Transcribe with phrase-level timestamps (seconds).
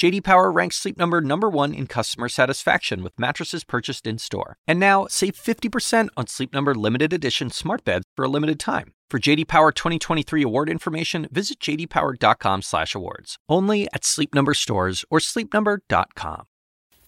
[0.00, 4.56] JD Power ranks Sleep Number number 1 in customer satisfaction with mattresses purchased in-store.
[4.66, 8.94] And now, save 50% on Sleep Number limited edition smart beds for a limited time.
[9.10, 13.36] For JD Power 2023 award information, visit jdpower.com/awards.
[13.46, 16.46] Only at Sleep Number stores or sleepnumber.com.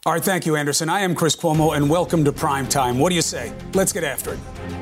[0.04, 0.90] All right, thank you, Anderson.
[0.90, 2.98] I am Chris Cuomo, and welcome to Prime Time.
[2.98, 3.54] What do you say?
[3.72, 4.81] Let's get after it.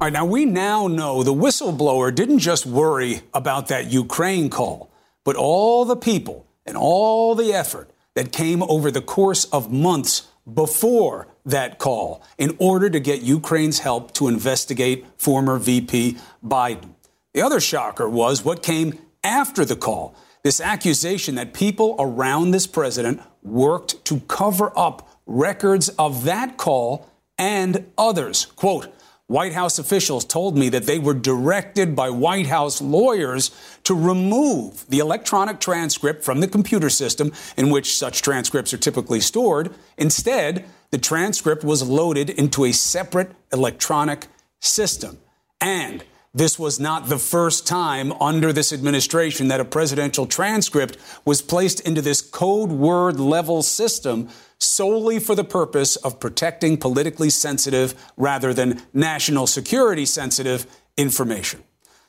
[0.00, 4.92] All right, now we now know the whistleblower didn't just worry about that Ukraine call,
[5.24, 10.28] but all the people and all the effort that came over the course of months
[10.54, 16.94] before that call in order to get Ukraine's help to investigate former VP Biden.
[17.34, 22.68] The other shocker was what came after the call this accusation that people around this
[22.68, 28.46] president worked to cover up records of that call and others.
[28.46, 28.94] Quote,
[29.28, 33.50] White House officials told me that they were directed by White House lawyers
[33.84, 39.20] to remove the electronic transcript from the computer system in which such transcripts are typically
[39.20, 39.70] stored.
[39.98, 44.28] Instead, the transcript was loaded into a separate electronic
[44.60, 45.18] system.
[45.60, 51.42] And this was not the first time under this administration that a presidential transcript was
[51.42, 57.94] placed into this code word level system solely for the purpose of protecting politically sensitive
[58.16, 61.62] rather than national security sensitive information.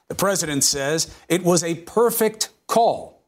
[0.07, 3.23] The president says it was a perfect call.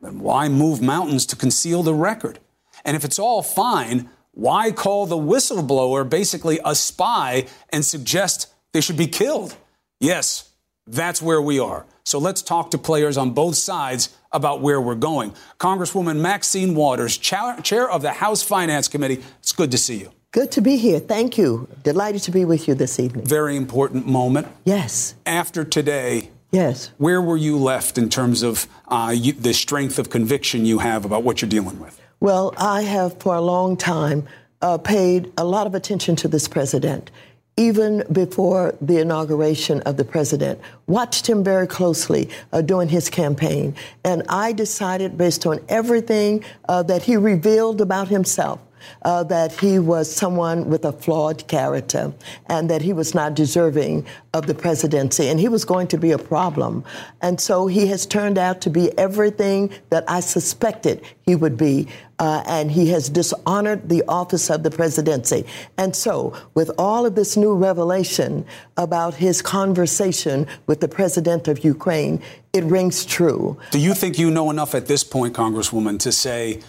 [0.00, 2.38] Then why move mountains to conceal the record?
[2.84, 8.80] And if it's all fine, why call the whistleblower basically a spy and suggest they
[8.80, 9.56] should be killed?
[10.00, 10.50] Yes,
[10.86, 11.86] that's where we are.
[12.04, 15.34] So let's talk to players on both sides about where we're going.
[15.58, 20.12] Congresswoman Maxine Waters, chair of the House Finance Committee, it's good to see you.
[20.32, 20.98] Good to be here.
[20.98, 21.68] Thank you.
[21.82, 23.26] Delighted to be with you this evening.
[23.26, 24.48] Very important moment.
[24.64, 25.14] Yes.
[25.26, 26.90] After today, yes.
[26.96, 31.04] Where were you left in terms of uh, you, the strength of conviction you have
[31.04, 32.00] about what you're dealing with?
[32.20, 34.26] Well, I have for a long time
[34.62, 37.10] uh, paid a lot of attention to this president
[37.56, 43.74] even before the inauguration of the president, watched him very closely uh, during his campaign.
[44.04, 48.60] And I decided, based on everything uh, that he revealed about himself,
[49.02, 52.12] uh, that he was someone with a flawed character
[52.46, 56.12] and that he was not deserving of the presidency and he was going to be
[56.12, 56.84] a problem.
[57.20, 61.88] And so he has turned out to be everything that I suspected he would be.
[62.18, 65.44] Uh, and he has dishonored the office of the presidency.
[65.76, 71.64] And so, with all of this new revelation about his conversation with the president of
[71.64, 72.22] Ukraine,
[72.52, 73.58] it rings true.
[73.72, 76.60] Do you think you know enough at this point, Congresswoman, to say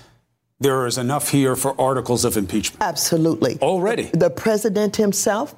[0.60, 2.82] there is enough here for articles of impeachment.
[2.82, 3.58] Absolutely.
[3.62, 4.04] Already.
[4.04, 5.56] The, the president himself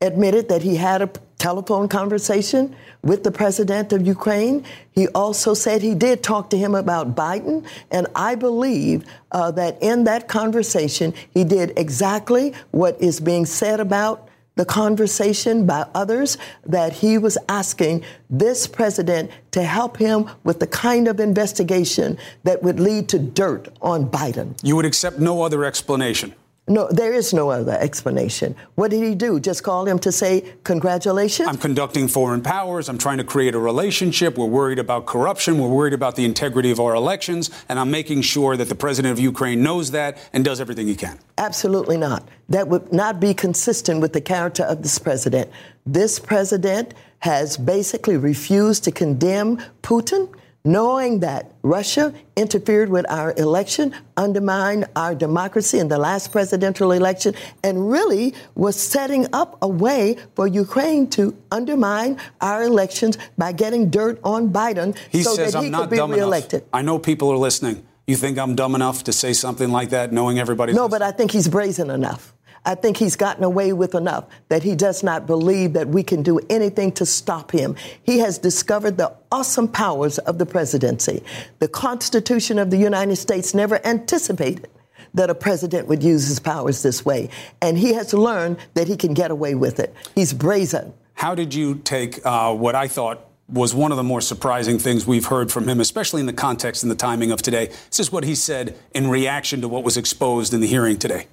[0.00, 4.64] admitted that he had a telephone conversation with the president of Ukraine.
[4.92, 7.64] He also said he did talk to him about Biden.
[7.90, 13.80] And I believe uh, that in that conversation, he did exactly what is being said
[13.80, 14.25] about
[14.56, 20.66] the conversation by others that he was asking this president to help him with the
[20.66, 24.58] kind of investigation that would lead to dirt on Biden.
[24.62, 26.34] You would accept no other explanation.
[26.68, 28.56] No, there is no other explanation.
[28.74, 29.38] What did he do?
[29.38, 31.48] Just call him to say, Congratulations?
[31.48, 32.88] I'm conducting foreign powers.
[32.88, 34.36] I'm trying to create a relationship.
[34.36, 35.58] We're worried about corruption.
[35.58, 37.50] We're worried about the integrity of our elections.
[37.68, 40.96] And I'm making sure that the president of Ukraine knows that and does everything he
[40.96, 41.20] can.
[41.38, 42.26] Absolutely not.
[42.48, 45.48] That would not be consistent with the character of this president.
[45.86, 50.34] This president has basically refused to condemn Putin
[50.66, 57.34] knowing that Russia interfered with our election, undermined our democracy in the last presidential election,
[57.62, 63.88] and really was setting up a way for Ukraine to undermine our elections by getting
[63.88, 66.62] dirt on Biden he so says, that he I'm could be dumb reelected.
[66.62, 66.70] Enough.
[66.74, 67.86] I know people are listening.
[68.06, 71.00] You think I'm dumb enough to say something like that, knowing everybody's No, listening?
[71.00, 72.34] but I think he's brazen enough.
[72.66, 76.24] I think he's gotten away with enough that he does not believe that we can
[76.24, 77.76] do anything to stop him.
[78.02, 81.22] He has discovered the awesome powers of the presidency.
[81.60, 84.68] The Constitution of the United States never anticipated
[85.14, 87.30] that a president would use his powers this way.
[87.62, 89.94] And he has learned that he can get away with it.
[90.16, 90.92] He's brazen.
[91.14, 95.06] How did you take uh, what I thought was one of the more surprising things
[95.06, 97.66] we've heard from him, especially in the context and the timing of today?
[97.66, 101.28] This is what he said in reaction to what was exposed in the hearing today.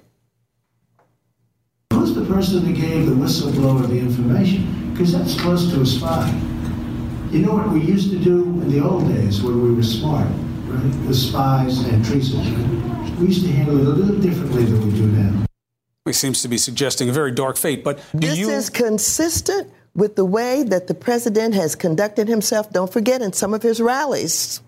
[2.24, 4.92] Who's the person who gave the whistleblower the information?
[4.92, 6.28] Because that's close to a spy.
[7.30, 10.28] You know what we used to do in the old days when we were smart,
[10.66, 11.06] right?
[11.06, 12.40] The spies and treason.
[12.40, 13.18] Right?
[13.18, 15.44] We used to handle it a little differently than we do now.
[16.06, 18.50] He seems to be suggesting a very dark fate, but do this you...
[18.50, 22.70] is consistent with the way that the president has conducted himself.
[22.72, 24.62] Don't forget, in some of his rallies,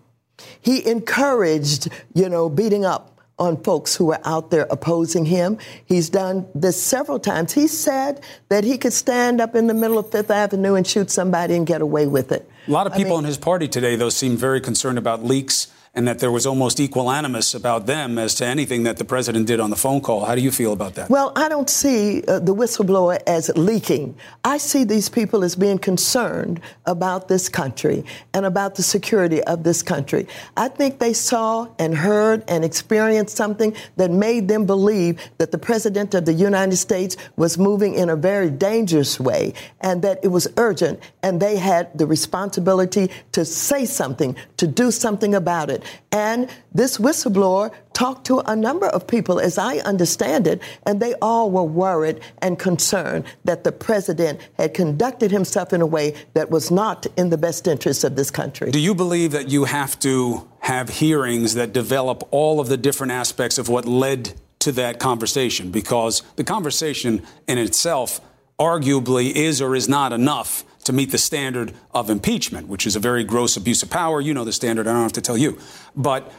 [0.60, 5.58] he encouraged, you know, beating up on folks who were out there opposing him.
[5.84, 7.52] He's done this several times.
[7.52, 11.10] He said that he could stand up in the middle of Fifth Avenue and shoot
[11.10, 12.48] somebody and get away with it.
[12.66, 15.24] A lot of people I mean, in his party today, though, seem very concerned about
[15.24, 19.04] leaks and that there was almost equal animus about them as to anything that the
[19.04, 20.26] president did on the phone call.
[20.26, 21.08] How do you feel about that?
[21.08, 24.14] Well, I don't see uh, the whistleblower as leaking.
[24.44, 28.04] I see these people as being concerned about this country
[28.34, 30.28] and about the security of this country.
[30.54, 35.58] I think they saw and heard and experienced something that made them believe that the
[35.58, 40.28] president of the United States was moving in a very dangerous way and that it
[40.28, 45.82] was urgent and they had the responsibility to say something, to do something about it.
[46.12, 51.14] And this whistleblower talked to a number of people, as I understand it, and they
[51.22, 56.50] all were worried and concerned that the president had conducted himself in a way that
[56.50, 58.70] was not in the best interest of this country.
[58.70, 63.12] Do you believe that you have to have hearings that develop all of the different
[63.12, 65.70] aspects of what led to that conversation?
[65.70, 68.20] Because the conversation in itself
[68.58, 73.00] arguably is or is not enough to meet the standard of impeachment, which is a
[73.00, 74.20] very gross abuse of power.
[74.20, 75.58] You know the standard, I don't have to tell you.
[75.96, 76.32] But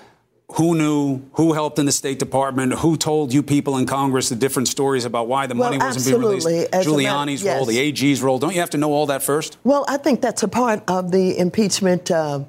[0.53, 4.35] who knew, who helped in the State Department, who told you people in Congress the
[4.35, 6.47] different stories about why the Well, money wasn't being released?
[6.47, 6.63] absolutely.
[6.79, 8.39] As a matter- Giuliani's role, the AG's role.
[8.39, 9.57] Don't you have to know all that first?
[9.65, 12.39] Well, I think that's a part of the impeachment uh,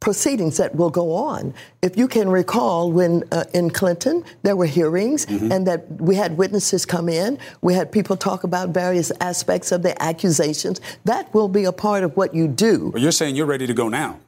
[0.00, 1.54] proceedings that will go on.
[1.82, 6.36] If you can recall, when uh, in Clinton there were hearings and that we had
[6.36, 10.80] witnesses come in, we had people talk about various aspects of the accusations.
[11.04, 12.90] That will be a part of what you do.
[12.92, 14.20] But you're saying you're ready to go now.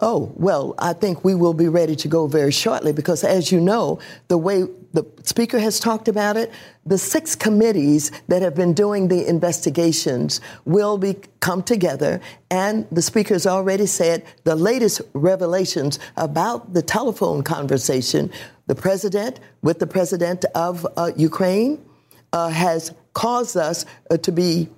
[0.00, 3.60] Oh, well, I think we will be ready to go very shortly because, as you
[3.60, 3.98] know,
[4.28, 6.50] the way the Speaker has talked about it,
[6.84, 12.20] the six committees that have been doing the investigations will be come together,
[12.50, 18.30] and the Speaker has already said the latest revelations about the telephone conversation,
[18.66, 21.84] the President with the President of uh, Ukraine,
[22.32, 24.68] uh, has caused us uh, to be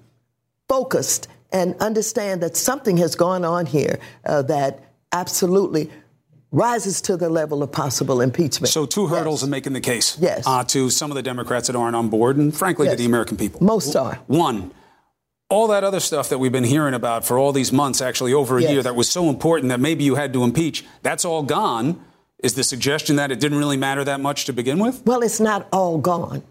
[0.68, 5.90] focused and understand that something has gone on here uh, that absolutely
[6.50, 8.68] rises to the level of possible impeachment.
[8.70, 10.18] So two hurdles in making the case.
[10.20, 10.44] Yes.
[10.46, 12.94] Uh, to some of the Democrats that aren't on board, and frankly Yes.
[12.94, 13.62] to the American people.
[13.62, 14.18] Most are.
[14.26, 14.70] One,
[15.48, 18.58] all that other stuff that we've been hearing about for all these months, actually over
[18.58, 18.70] a Yes.
[18.70, 21.98] year, that was so important that maybe you had to impeach, that's all gone.
[22.42, 25.02] Is the suggestion that it didn't really matter that much to begin with?
[25.06, 26.42] Well, it's not all gone.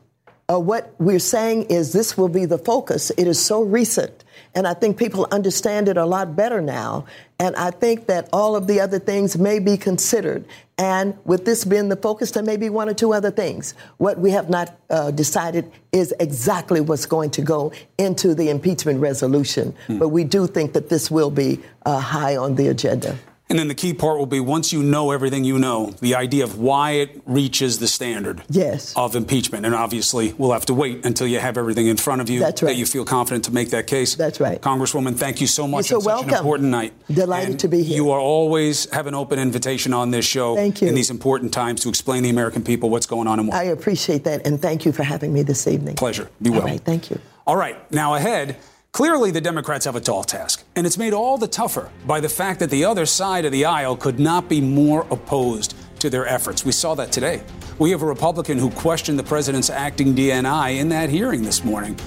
[0.52, 3.12] Uh, what we're saying is this will be the focus.
[3.18, 4.24] It is so recent.
[4.54, 7.06] And I think people understand it a lot better now.
[7.40, 10.46] And I think that all of the other things may be considered.
[10.78, 13.74] And with this being the focus, there may be one or two other things.
[13.98, 19.00] What we have not uh, decided is exactly what's going to go into the impeachment
[19.00, 19.74] resolution.
[19.88, 23.18] But we do think that this will be uh, high on the agenda.
[23.52, 26.46] And then the key part will be once you know everything you know, the idea
[26.46, 28.94] of why it reaches the standard Yes.
[28.96, 29.66] of impeachment.
[29.66, 32.62] And obviously, we'll have to wait until you have everything in front of you That's
[32.62, 34.16] that you feel confident to make that case.
[34.16, 34.62] That's right.
[34.62, 35.90] Congresswoman, thank you so much.
[35.92, 36.34] You're so such an welcome.
[36.38, 36.94] important night.
[37.12, 37.98] Delighted And to be here.
[37.98, 40.88] You are always have an open invitation on this show Thank you.
[40.88, 43.60] in these important times to explain to the American people what's going on and why.
[43.60, 44.48] I appreciate that.
[44.48, 45.96] And thank you for having me this evening.
[45.98, 46.30] Pleasure.
[46.42, 46.68] Be All well.
[46.68, 46.80] right.
[46.80, 47.20] Thank you.
[47.46, 48.56] All right, now ahead.
[48.94, 52.28] Clearly, the Democrats have a tall task, and it's made all the tougher by the
[52.28, 56.28] fact that the other side of the aisle could not be more opposed to their
[56.28, 56.66] efforts.
[56.66, 57.42] We saw that today.
[57.80, 61.98] We have a Republican who questioned the president's acting DNI in that hearing this morning.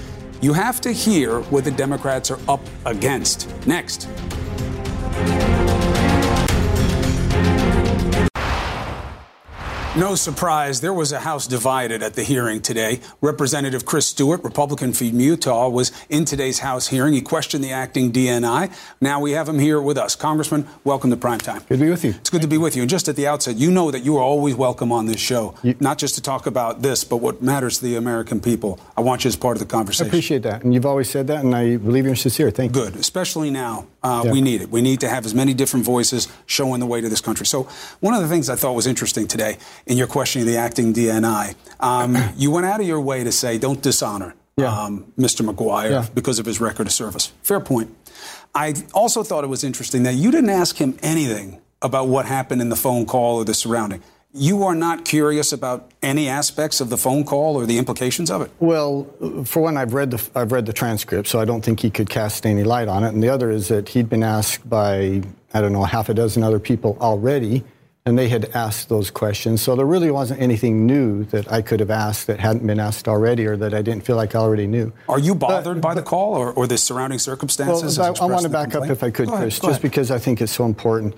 [0.41, 3.49] You have to hear what the Democrats are up against.
[3.65, 4.07] Next.
[9.97, 12.99] No surprise, there was a House divided at the hearing today.
[13.21, 17.13] Representative Chris Stewart, Republican from Utah, was in today's House hearing.
[17.13, 18.75] He questioned the acting DNI.
[18.99, 20.17] Now we have him here with us.
[20.17, 21.65] Congressman, welcome to Primetime.
[21.69, 22.09] Good to be with you.
[22.09, 22.81] It's good to be with you.
[22.81, 25.55] And just at the outset, you know that you are always welcome on this show,
[25.79, 28.81] not just to talk about this, but what matters to the American people.
[28.97, 30.07] I want you as part of the conversation.
[30.07, 30.61] I appreciate that.
[30.61, 32.51] And you've always said that, and I believe you're sincere.
[32.51, 32.83] Thank you.
[32.83, 33.87] Good, especially now.
[34.05, 34.31] Uh, Yeah.
[34.31, 34.69] We need it.
[34.69, 37.45] We need to have as many different voices showing the way to this country.
[37.47, 37.67] So,
[38.01, 39.57] one of the things I thought was interesting today
[39.87, 43.31] in your questioning of the acting DNI, um, you went out of your way to
[43.31, 44.71] say, don't dishonor Yeah.
[44.83, 45.43] um, Mr.
[45.43, 46.05] Maguire Yeah.
[46.13, 47.31] because of his record of service.
[47.41, 47.89] Fair point.
[48.53, 52.61] I also thought it was interesting that you didn't ask him anything about what happened
[52.61, 54.01] in the phone call or the surrounding.
[54.35, 58.41] You are not curious about any aspects of the phone call or the implications of
[58.41, 58.51] it?
[58.59, 59.07] Well,
[59.45, 62.09] for one, I've read the I've read the transcript, so I don't think he could
[62.09, 63.13] cast any light on it.
[63.13, 65.23] And the other is that he'd been asked by
[65.53, 67.63] I don't know half a dozen other people already,
[68.05, 69.61] and they had asked those questions.
[69.61, 73.07] So there really wasn't anything new that I could have asked that hadn't been asked
[73.07, 74.91] already, or that I didn't feel like I already knew.
[75.07, 77.97] Are you bothered but, by the call or, or the surrounding circumstances?
[77.97, 78.91] Well, I, I want to back complaint?
[78.91, 81.15] up if I could, Chris, just because I think it's so important.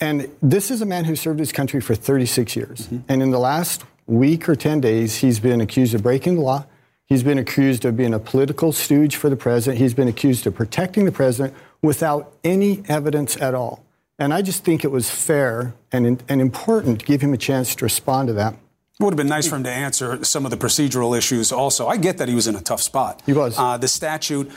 [0.00, 2.86] And this is a man who served his country for 36 years.
[2.86, 2.98] Mm-hmm.
[3.08, 6.66] And in the last week or 10 days, he's been accused of breaking the law.
[7.06, 9.78] He's been accused of being a political stooge for the president.
[9.78, 13.84] He's been accused of protecting the president without any evidence at all.
[14.18, 17.74] And I just think it was fair and, and important to give him a chance
[17.76, 18.54] to respond to that.
[19.00, 21.86] It would have been nice for him to answer some of the procedural issues also.
[21.86, 23.22] I get that he was in a tough spot.
[23.24, 23.56] He was.
[23.56, 24.50] Uh, the statute,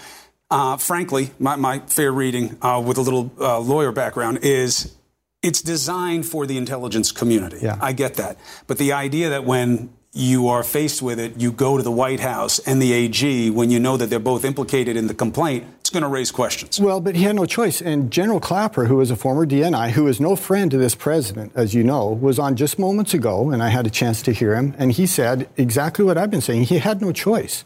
[0.49, 4.95] uh, frankly, my, my, fair reading uh, with a little uh, lawyer background is
[5.41, 7.59] it's designed for the intelligence community.
[7.61, 7.77] Yeah.
[7.81, 8.37] I get that.
[8.67, 12.19] But the idea that when you are faced with it, you go to the White
[12.19, 15.89] House and the AG when you know that they're both implicated in the complaint, it's
[15.89, 16.79] going to raise questions.
[16.79, 17.81] Well, but he had no choice.
[17.81, 21.53] And General Clapper, who was a former DNI, who is no friend to this president,
[21.55, 24.55] as you know, was on just moments ago, and I had a chance to hear
[24.55, 26.63] him, and he said exactly what I've been saying.
[26.63, 27.63] He had no choice.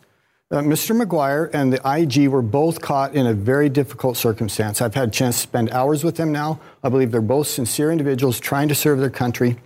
[0.51, 0.95] Uh, Mr.
[0.95, 4.79] Maguire and the IG were both caught in a very difficult circumstance.
[4.79, 6.59] I've had a chance to spend hours with them now.
[6.83, 9.57] I believe they're both sincere individuals trying to serve their country.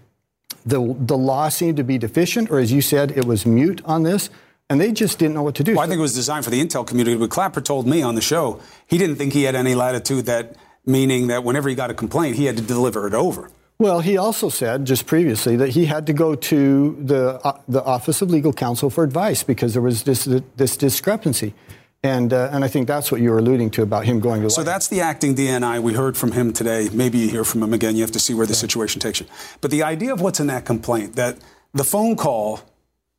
[0.65, 4.03] The, the law seemed to be deficient, or as you said, it was mute on
[4.03, 4.29] this,
[4.69, 5.73] and they just didn't know what to do.
[5.75, 8.15] Well, I think it was designed for the intel community, but Clapper told me on
[8.15, 10.55] the show he didn't think he had any latitude that,
[10.85, 13.51] meaning that whenever he got a complaint, he had to deliver it over.
[13.79, 17.81] Well, he also said just previously that he had to go to the uh, the
[17.81, 20.25] Office of Legal Counsel for advice because there was this
[20.57, 21.53] this discrepancy.
[22.01, 24.47] And, uh, and I think that's what you were alluding to about him going to.
[24.47, 24.49] Law.
[24.49, 25.81] So that's the acting DNI.
[25.81, 26.87] We heard from him today.
[26.93, 27.97] Maybe you hear from him again.
[27.97, 29.25] You have to see where the situation takes you.
[29.59, 31.39] But the idea of what's in that complaint that
[31.73, 32.61] the phone call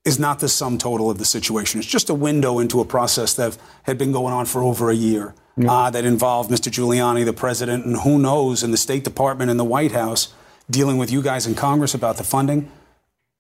[0.07, 1.79] is not the sum total of the situation.
[1.79, 4.95] It's just a window into a process that had been going on for over a
[4.95, 5.71] year yeah.
[5.71, 6.71] uh, that involved Mr.
[6.71, 10.33] Giuliani, the president, and who knows in the State Department and the White House
[10.71, 12.71] dealing with you guys in Congress about the funding.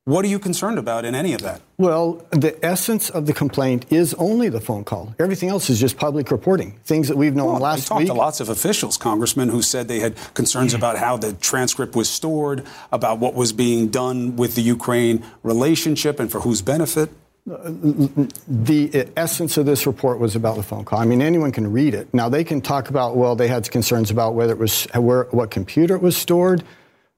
[0.06, 1.60] What are you concerned about in any of that?
[1.78, 5.14] Well, the essence of the complaint is only the phone call.
[5.18, 8.08] Everything else is just public reporting, things that we've known well, last I talked week.
[8.08, 12.08] to lots of officials, congressmen, who said they had concerns about how the transcript was
[12.08, 17.10] stored, about what was being done with the Ukraine relationship, and for whose benefit.
[17.46, 20.98] The essence of this report was about the phone call.
[20.98, 22.12] I mean, anyone can read it.
[22.12, 25.50] Now they can talk about well, they had concerns about whether it was where, what
[25.50, 26.64] computer it was stored.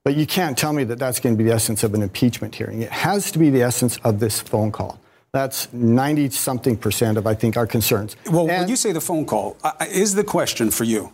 [0.04, 2.54] But you can't tell me that that's going to be the essence of an impeachment
[2.54, 2.82] hearing.
[2.82, 4.98] It has to be the essence of this phone call.
[5.32, 8.16] That's 90 something percent of, I think, our concerns.
[8.26, 9.56] Well, and when you say the phone call,
[9.88, 11.12] is the question for you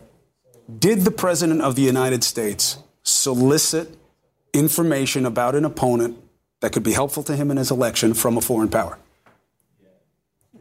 [0.78, 3.97] Did the President of the United States solicit
[4.52, 6.18] information about an opponent
[6.61, 8.99] that could be helpful to him in his election from a foreign power?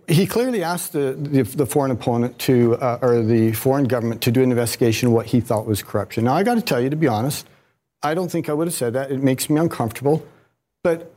[0.07, 4.31] He clearly asked the, the, the foreign opponent to, uh, or the foreign government to
[4.31, 6.25] do an investigation of what he thought was corruption.
[6.25, 7.45] Now, I got to tell you, to be honest,
[8.03, 9.11] I don't think I would have said that.
[9.11, 10.25] It makes me uncomfortable.
[10.83, 11.13] But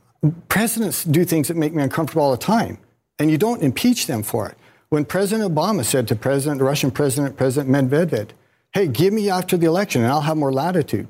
[0.49, 2.79] presidents do things that make me uncomfortable all the time,
[3.19, 4.57] and you don't impeach them for it.
[4.89, 8.31] When President Obama said to President, the Russian President, President Medvedev,
[8.73, 11.09] hey, give me after the election and I'll have more latitude.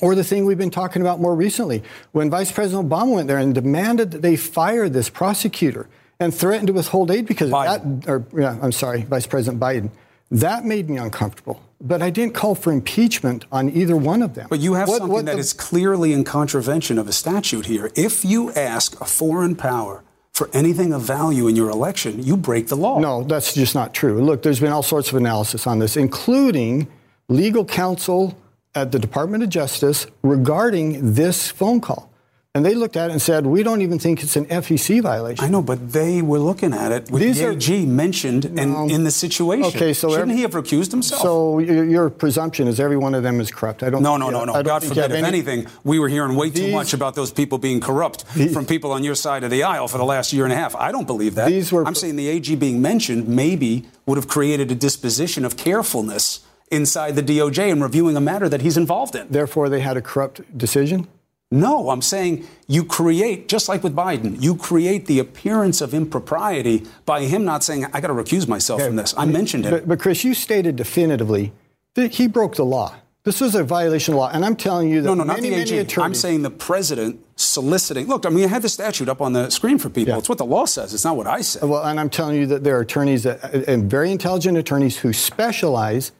[0.00, 3.38] Or the thing we've been talking about more recently, when Vice President Obama went there
[3.38, 5.88] and demanded that they fire this prosecutor
[6.18, 7.76] and threatened to withhold aid because Biden.
[7.76, 9.90] of that, or yeah, I'm sorry, Vice President Biden.
[10.30, 11.62] That made me uncomfortable.
[11.80, 14.46] But I didn't call for impeachment on either one of them.
[14.48, 17.66] But you have what, something what that the, is clearly in contravention of a statute
[17.66, 17.90] here.
[17.94, 20.02] If you ask a foreign power
[20.32, 22.98] for anything of value in your election, you break the law.
[22.98, 24.22] No, that's just not true.
[24.22, 26.88] Look, there's been all sorts of analysis on this, including
[27.28, 28.38] legal counsel
[28.74, 32.10] at the Department of Justice regarding this phone call.
[32.56, 35.44] And they looked at it and said, we don't even think it's an FEC violation.
[35.44, 38.90] I know, but they were looking at it with These the AG are, mentioned in,
[38.90, 39.76] in the situation.
[39.76, 41.20] Okay, so Shouldn't every, he have recused himself?
[41.20, 43.82] So your, your, presumption is every one of them is corrupt.
[43.82, 44.02] I don't.
[44.02, 44.62] No, no, no, no.
[44.62, 45.04] God forbid.
[45.04, 48.24] If any, anything, we were hearing way these, too much about those people being corrupt
[48.32, 50.56] these, from people on your side of the aisle for the last year and a
[50.56, 50.74] half.
[50.76, 51.48] I don't believe that.
[51.48, 55.58] These were, I'm saying the AG being mentioned maybe would have created a disposition of
[55.58, 59.28] carefulness inside the DOJ in reviewing a matter that he's involved in.
[59.28, 61.06] Therefore, they had a corrupt decision?
[61.50, 66.84] No, I'm saying you create, just like with Biden, you create the appearance of impropriety
[67.04, 69.14] by him not saying, I got to recuse myself from this.
[69.16, 69.70] I mentioned it.
[69.70, 71.52] But, but, Chris, you stated definitively
[71.94, 72.96] that he broke the law.
[73.22, 74.30] This was a violation of law.
[74.32, 76.00] And I'm telling you that no, no, many, not the AG.
[76.00, 78.06] I'm saying the president soliciting.
[78.06, 80.14] Look, I mean, I had the statute up on the screen for people.
[80.14, 80.18] Yeah.
[80.18, 80.94] It's what the law says.
[80.94, 81.64] It's not what I say.
[81.64, 85.12] Well, and I'm telling you that there are attorneys, that, and very intelligent attorneys who
[85.12, 86.12] specialize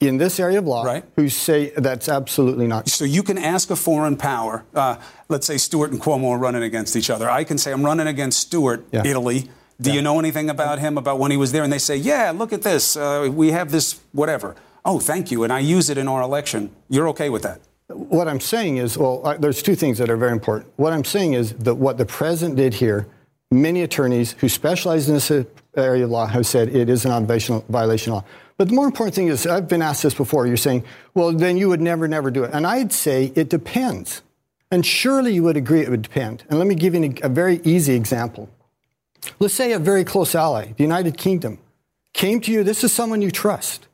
[0.00, 1.04] in this area of law Right.
[1.16, 2.88] who say that's absolutely not.
[2.88, 4.96] So you can ask a foreign power, uh,
[5.28, 7.30] let's say Stewart and Cuomo are running against each other.
[7.30, 9.02] I can say, I'm running against Stewart, Yeah.
[9.06, 9.48] Italy.
[9.80, 9.96] Do Yeah.
[9.96, 11.62] you know anything about him, about when he was there?
[11.64, 12.96] And they say, yeah, look at this.
[12.96, 14.54] Uh, we have this, whatever.
[14.84, 15.44] Oh, thank you.
[15.44, 16.70] And I use it in our election.
[16.88, 17.60] You're okay with that?
[17.88, 20.70] What I'm saying is, well, I, there's two things that are very important.
[20.76, 23.06] What I'm saying is that what the president did here,
[23.50, 25.30] many attorneys who specialize in this
[25.76, 28.24] area of law have said it is an violation violation of law.
[28.56, 30.46] But the more important thing is, I've been asked this before.
[30.46, 30.84] You're saying,
[31.14, 32.50] well, then you would never, never do it.
[32.54, 34.22] And I'd say it depends.
[34.70, 36.44] And surely you would agree it would depend.
[36.48, 38.48] And let me give you a, very easy example.
[39.38, 41.58] Let's say a very close ally, the United Kingdom,
[42.14, 42.64] came to you.
[42.64, 43.86] This is someone you trust.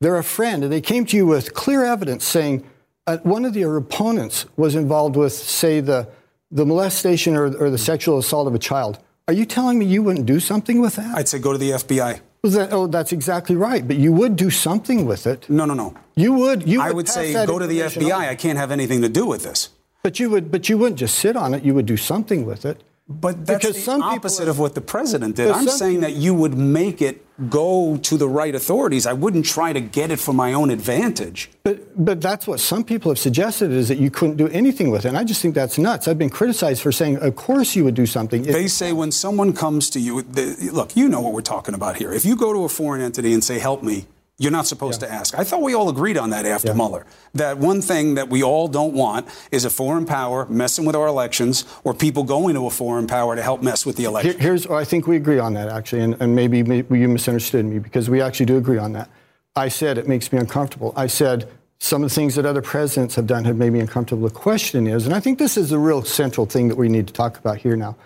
[0.00, 2.64] They're a friend, and they came to you with clear evidence saying
[3.06, 6.08] uh, one of your opponents was involved with, say, the,
[6.50, 8.98] the molestation or, or the sexual assault of a child.
[9.28, 11.16] Are you telling me you wouldn't do something with that?
[11.16, 12.20] I'd say go to the FBI.
[12.42, 13.86] That- oh, that's exactly right.
[13.86, 15.48] But you would do something with it.
[15.50, 15.94] No, no, no.
[16.14, 16.68] You would.
[16.68, 18.14] You I would would say go to the FBI.
[18.14, 18.22] on.
[18.22, 19.70] I can't have anything to do with this.
[20.02, 20.50] But you would.
[20.50, 21.62] But you wouldn't just sit on it.
[21.64, 22.82] You would do something with it.
[23.08, 25.50] But that's Because the some people opposite have- of what the president did.
[25.50, 29.06] I'm saying that you would make it go to the right authorities.
[29.06, 31.50] I wouldn't try to get it for my own advantage.
[31.62, 35.04] But but that's what some people have suggested is that you couldn't do anything with
[35.04, 35.08] it.
[35.08, 36.08] And I just think that's nuts.
[36.08, 38.44] I've been criticized for saying, of course you would do something.
[38.44, 41.74] If- They say when someone comes to you, the, look, you know what we're talking
[41.74, 42.12] about here.
[42.12, 44.06] If you go to a foreign entity and say, help me,
[44.38, 45.36] you're not supposed to ask.
[45.36, 46.74] I thought we all agreed on that after Yeah.
[46.74, 47.04] Mueller.
[47.34, 51.08] That one thing that we all don't want is a foreign power messing with our
[51.08, 54.32] elections or people going to a foreign power to help mess with the election.
[54.32, 57.64] Here- here's, I think we agree on that actually, and, and maybe, maybe you misunderstood
[57.64, 59.10] me because we actually do agree on that.
[59.56, 60.92] I said it makes me uncomfortable.
[60.94, 61.48] I said
[61.80, 64.28] some of the things that other presidents have done have made me uncomfortable.
[64.28, 67.08] The question is, and I think this is the real central thing that we need
[67.08, 67.96] to talk about here now,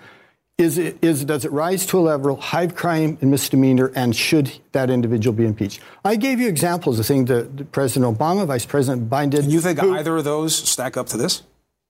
[0.59, 4.14] is it is does it rise to a level of high crime and misdemeanor, and
[4.14, 5.80] should that individual be impeached?
[6.04, 9.44] I gave you examples of things that President Obama, Vice President Biden did.
[9.47, 11.42] you think who- either of those stack up to this?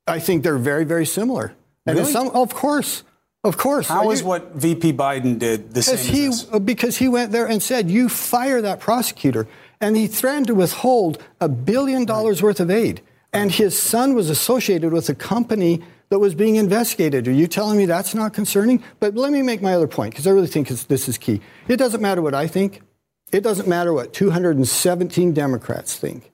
[0.06, 1.54] I think they're very, very similar.
[1.86, 2.12] And Really?
[2.12, 3.02] some, of course,
[3.44, 3.88] of course.
[3.88, 6.60] How is what VP Biden did the same he, as this?
[6.60, 9.46] because he went there and said, "You fire that prosecutor,"
[9.80, 13.00] and he threatened to withhold a billion dollars worth of aid.
[13.32, 15.80] And his son was associated with a company
[16.12, 17.26] that was being investigated.
[17.26, 18.84] Are you telling me that's not concerning?
[19.00, 21.40] But let me make my other point because I really think this is key.
[21.68, 22.82] It doesn't matter what I think.
[23.32, 26.30] It doesn't matter what 217 Democrats think.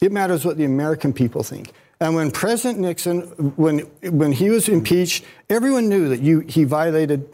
[0.00, 1.72] It matters what the American people think.
[2.00, 3.22] And when President Nixon,
[3.56, 7.28] when when he was impeached, everyone knew that you he violated.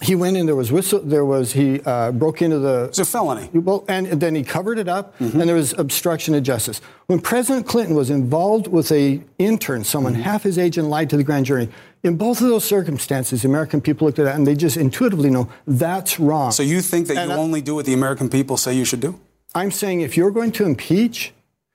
[0.00, 0.46] He went in.
[0.46, 1.00] There was whistle.
[1.00, 2.84] There was he uh, broke into the.
[2.84, 3.50] It's a felony.
[3.52, 6.80] Well, and then he covered it up, and there was obstruction of justice.
[7.08, 11.16] When President Clinton was involved with a intern, someone half his age, and lied to
[11.16, 11.68] the grand jury,
[12.04, 15.30] in both of those circumstances, the American people looked at that and they just intuitively
[15.30, 16.52] know that's wrong.
[16.52, 18.84] So you think that And you I- only do what the American people say you
[18.84, 19.18] should do?
[19.52, 21.32] I'm saying if you're going to impeach,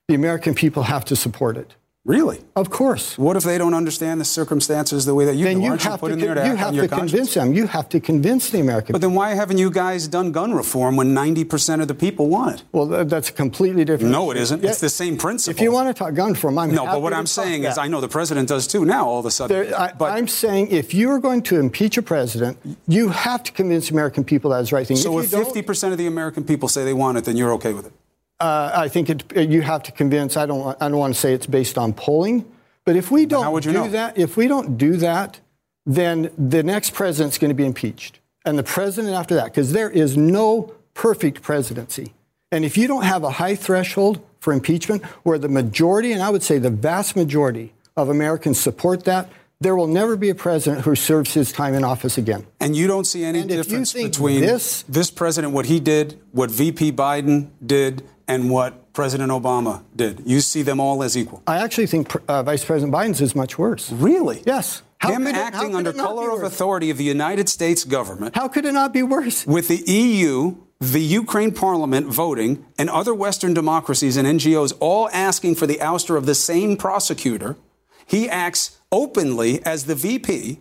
[0.07, 1.71] the American people have to support it.
[2.05, 2.41] Really?
[2.57, 3.17] Of course.
[3.17, 5.63] What if they don't understand the circumstances the way that you Then do?
[5.63, 7.11] you Aren't you have put to, in there to you have to conscience?
[7.11, 7.53] convince them.
[7.53, 8.91] You have to convince the American.
[8.91, 12.55] But then why haven't you guys done gun reform when 90% of the people want
[12.55, 12.63] it?
[12.73, 14.11] well, that- that's completely different.
[14.11, 14.61] No, it isn't.
[14.61, 14.71] Yeah.
[14.71, 15.57] It's the same principle.
[15.57, 17.77] If you want to talk gun reform, I'm No, but what I'm saying is.
[17.77, 19.55] I know the president does too now, all of a sudden.
[19.69, 23.43] There, I, but I'm saying if you are going to impeach a president, you have
[23.43, 24.97] to convince American people that is right thing.
[24.97, 27.71] so if if 50% of the American people say they want it, then you're okay
[27.73, 27.93] with it?
[28.39, 30.35] Uh, I think it, you have to convince.
[30.37, 30.59] I don't.
[30.59, 32.45] want- I don't want to say it's based on polling,
[32.85, 33.89] but if we don't how would you do know?
[33.89, 35.39] that, if we don't do that,
[35.85, 39.89] then the next president's going to be impeached, and the president after that, because there
[39.89, 42.13] is no perfect presidency.
[42.51, 46.29] And if you don't have a high threshold for impeachment, where the majority, and I
[46.29, 50.83] would say the vast majority of Americans support that, there will never be a president
[50.83, 52.45] who serves his time in office again.
[52.59, 56.51] And you don't see any And difference between this- this president, what he did, what
[56.51, 60.21] VP Biden did, and what President Obama did.
[60.25, 61.41] You see them all as equal.
[61.47, 63.91] I actually think uh, Vice President Biden's is much worse.
[63.91, 64.43] Really?
[64.45, 64.81] Yes.
[64.99, 68.47] How Him could it- acting under color of authority of the United States government How
[68.47, 69.45] could it not be worse?
[69.45, 75.55] with the EU, the Ukraine parliament voting, and other Western democracies and NGOs all asking
[75.55, 77.57] for the ouster of the same prosecutor,
[78.05, 80.59] he acts openly as the VP,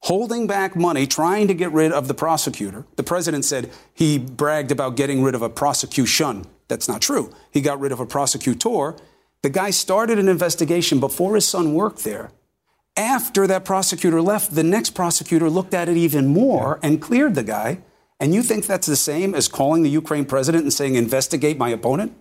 [0.00, 2.86] holding back money, trying to get rid of the prosecutor.
[2.96, 6.46] The president said he bragged about getting rid of a prosecution.
[6.72, 7.30] That's not true.
[7.50, 8.96] He got rid of a prosecutor.
[9.42, 12.30] The guy started an investigation before his son worked there.
[12.96, 17.42] After that prosecutor left, the next prosecutor looked at it even more and cleared the
[17.42, 17.80] guy.
[18.18, 21.68] And you think that's the same as calling the Ukraine president and saying, investigate my
[21.68, 22.16] opponent?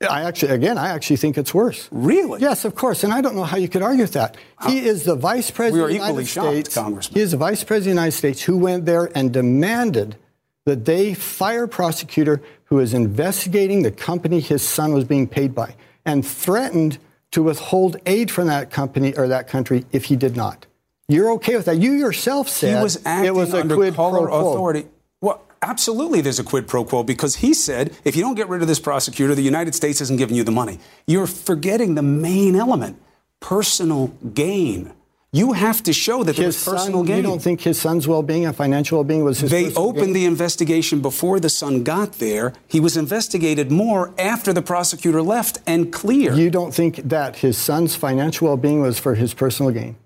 [0.00, 1.88] I actually, again, I actually think it's worse.
[1.90, 2.40] Really?
[2.40, 4.38] Yes, of course, and I don't know how you could argue with that.
[4.66, 6.74] He is the vice president We are of the United equally shocked, States.
[6.74, 7.14] Congressman.
[7.14, 10.16] He is the vice president of the United States who went there and demanded
[10.66, 15.54] that they fire a prosecutor who is investigating the company his son was being paid
[15.54, 15.74] by
[16.04, 16.98] and threatened
[17.30, 20.66] to withhold aid from that company or that country if he did not.
[21.08, 21.76] You're okay with that?
[21.76, 24.52] You yourself said he was acting it was a quid pro quo.
[24.52, 24.86] authority.
[25.20, 28.60] Well, absolutely, there's a quid pro quo because he said if you don't get rid
[28.60, 30.80] of this prosecutor, the United States isn't giving you the money.
[31.06, 33.00] You're forgetting the main element:
[33.38, 34.92] personal gain.
[35.36, 37.16] You have to show that there was His personal son, gain.
[37.18, 40.12] you don't think his son's well-being and financial well-being was his They opened gain?
[40.14, 42.54] the investigation before the son got there.
[42.66, 46.38] He was investigated more after the prosecutor left and cleared.
[46.38, 49.96] You don't think that his son's financial well-being was for his personal gain?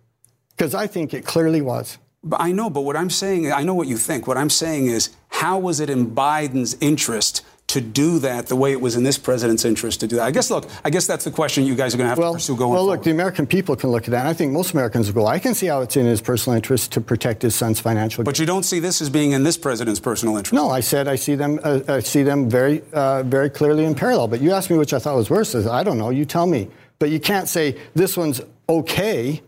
[0.56, 1.98] Because I think it clearly was.
[2.32, 4.26] I know, but what I'm saying, I know what you think.
[4.26, 8.72] What I'm saying is, how was it in Biden's interest to do that the way
[8.72, 10.24] it was in this president's interest to do that?
[10.24, 12.32] I guess, look, I guess that's the question you guys are going to have Well,
[12.32, 12.96] to pursue going well, forward.
[12.96, 14.26] look, the American people can look at that.
[14.26, 16.92] I think most Americans will go, I can see how it's in his personal interest
[16.92, 18.42] to protect his son's financial but gain.
[18.42, 20.52] you don't see this as being in this president's personal interest.
[20.54, 21.60] No, I said I see them.
[21.62, 24.28] Uh, I see them very, uh, very clearly in parallel.
[24.28, 25.54] But you asked me which I thought was worse.
[25.54, 26.10] I don't know.
[26.10, 26.68] You tell me.
[26.98, 29.40] But you can't say this one's okay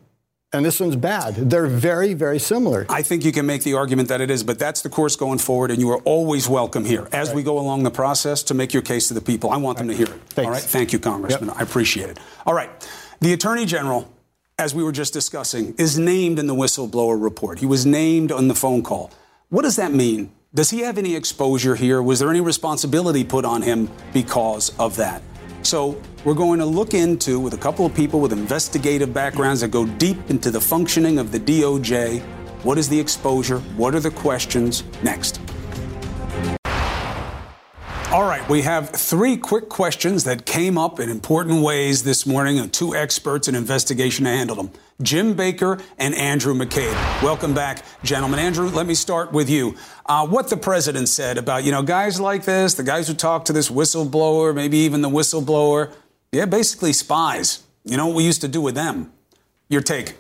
[0.53, 1.35] and this one's bad.
[1.35, 2.85] They're very, very similar.
[2.89, 5.39] I think you can make the argument that it is, but that's the course going
[5.39, 8.73] forward, and you are always welcome here as we go along the process to make
[8.73, 9.51] your case to the people.
[9.51, 10.21] I want them to hear it.
[10.29, 10.47] Thanks.
[10.47, 10.63] All right?
[10.63, 11.51] Thank you, Congressman.
[11.51, 12.19] I appreciate it.
[12.47, 12.71] All right.
[13.21, 14.13] The Attorney General,
[14.59, 17.59] as we were just discussing, is named in the whistleblower report.
[17.59, 19.11] He was named on the phone call.
[19.49, 20.33] What does that mean?
[20.55, 22.03] Does he have any exposure here?
[22.03, 25.23] Was there any responsibility put on him because of that?
[25.63, 29.69] So we're going to look into, with a couple of people with investigative backgrounds that
[29.69, 32.21] go deep into the functioning of the DOJ,
[32.65, 33.59] what is the exposure?
[33.77, 34.85] What are the questions?
[35.03, 35.41] Next.
[38.11, 42.59] All right, we have three quick questions that came up in important ways this morning,
[42.59, 44.71] and two experts in investigation handled them
[45.03, 47.23] Jim Baker and Andrew McCabe.
[47.23, 48.39] Welcome back, gentlemen.
[48.39, 49.75] Andrew, let me start with you.
[50.07, 53.45] Uh, what the president said about, you know, guys like this, the guys who talk
[53.47, 55.93] to this whistleblower, maybe even the whistleblower,
[56.33, 57.63] yeah, basically spies.
[57.85, 59.13] You know what we used to do with them?
[59.69, 60.15] Your take.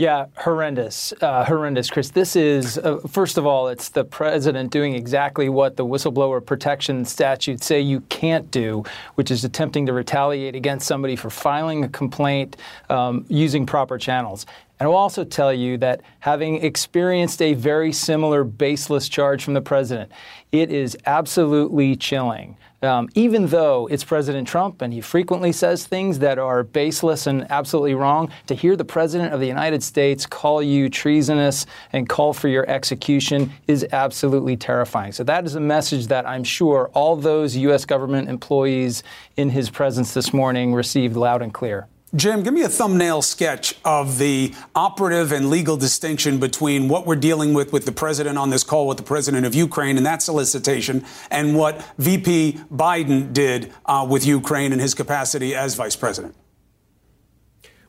[0.00, 2.08] Yeah, horrendous, uh, horrendous, Chris.
[2.08, 7.04] This is uh, first of all, it's the president doing exactly what the whistleblower protection
[7.04, 8.82] statutes say you can't do,
[9.16, 12.56] which is attempting to retaliate against somebody for filing a complaint
[12.88, 14.46] um, using proper channels.
[14.78, 19.52] And I will also tell you that having experienced a very similar baseless charge from
[19.52, 20.10] the president,
[20.50, 22.56] it is absolutely chilling.
[22.82, 27.46] Um, even though it's President Trump and he frequently says things that are baseless and
[27.50, 32.32] absolutely wrong, to hear the President of the United States call you treasonous and call
[32.32, 35.12] for your execution is absolutely terrifying.
[35.12, 37.84] So, that is a message that I'm sure all those U.S.
[37.84, 39.02] government employees
[39.36, 41.86] in his presence this morning received loud and clear.
[42.16, 47.14] Jim, give me a thumbnail sketch of the operative and legal distinction between what we're
[47.14, 50.20] dealing with with the president on this call with the president of Ukraine and that
[50.20, 56.34] solicitation and what VP Biden did uh, with Ukraine in his capacity as vice president.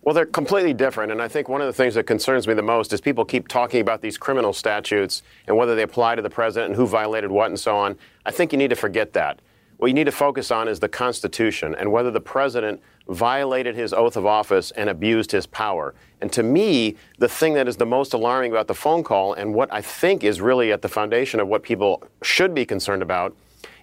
[0.04, 1.12] Well, they're completely different.
[1.12, 3.48] And I think one of the things that concerns me the most is people keep
[3.48, 7.32] talking about these criminal statutes and whether they apply to the president and who violated
[7.32, 7.98] what and so on.
[8.24, 9.40] I think you need to forget that.
[9.82, 13.94] What you need to focus on is the Constitution and whether the president violated his
[13.94, 15.96] oath of office and abused his power.
[16.22, 19.56] And to me, the thing that is the most alarming about the phone call and
[19.56, 23.36] what I think is really at the foundation of what people should be concerned about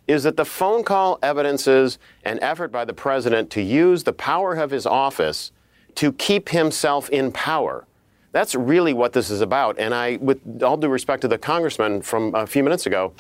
[0.07, 4.55] is that the phone call evidences an effort by the president to use the power
[4.55, 5.51] of his office
[5.97, 7.89] to keep himself in power.
[8.31, 9.81] That's really what this is about.
[9.81, 13.15] And I, with all due respect to the congressman from a few minutes ago,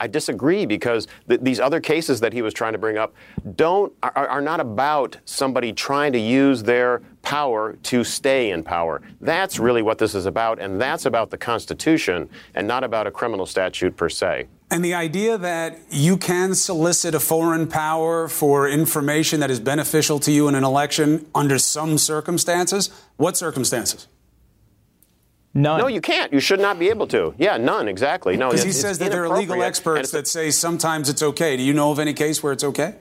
[0.00, 3.14] I disagree because th- these other cases that he was trying to bring up
[3.56, 9.02] don't are, are not about somebody trying to use their power to stay in power.
[9.20, 13.10] That's really what this is about, and that's about the Constitution and not about a
[13.10, 14.46] criminal statute per se.
[14.70, 20.18] And the idea that you can solicit a foreign power for information that is beneficial
[20.20, 24.08] to you in an election under some circumstances, what circumstances?
[25.58, 25.80] None.
[25.80, 26.32] No, you can't.
[26.32, 27.34] You should not be able to.
[27.36, 28.36] Yeah, none, exactly.
[28.36, 31.56] No, Because he says that there are legal experts that say sometimes it's okay.
[31.56, 32.94] Do you know of any case where it's okay?